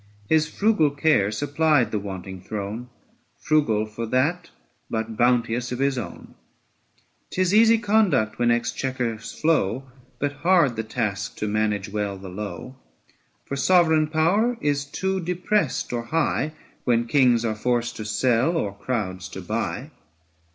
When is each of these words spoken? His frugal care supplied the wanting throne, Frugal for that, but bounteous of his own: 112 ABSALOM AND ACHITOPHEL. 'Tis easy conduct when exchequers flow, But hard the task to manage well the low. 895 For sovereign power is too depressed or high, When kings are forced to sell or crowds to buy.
His 0.27 0.47
frugal 0.49 0.89
care 0.89 1.29
supplied 1.29 1.91
the 1.91 1.99
wanting 1.99 2.41
throne, 2.41 2.89
Frugal 3.37 3.85
for 3.85 4.07
that, 4.07 4.49
but 4.89 5.15
bounteous 5.15 5.71
of 5.71 5.77
his 5.77 5.95
own: 5.95 6.33
112 7.29 7.29
ABSALOM 7.29 7.29
AND 7.29 7.29
ACHITOPHEL. 7.29 7.29
'Tis 7.29 7.53
easy 7.53 7.77
conduct 7.77 8.39
when 8.39 8.49
exchequers 8.49 9.31
flow, 9.39 9.83
But 10.17 10.41
hard 10.41 10.75
the 10.75 10.83
task 10.83 11.35
to 11.35 11.47
manage 11.47 11.89
well 11.89 12.17
the 12.17 12.29
low. 12.29 12.77
895 13.45 13.47
For 13.49 13.55
sovereign 13.57 14.07
power 14.07 14.57
is 14.59 14.85
too 14.85 15.19
depressed 15.19 15.93
or 15.93 16.05
high, 16.05 16.53
When 16.83 17.05
kings 17.05 17.45
are 17.45 17.53
forced 17.53 17.95
to 17.97 18.05
sell 18.05 18.57
or 18.57 18.73
crowds 18.75 19.29
to 19.29 19.39
buy. 19.41 19.91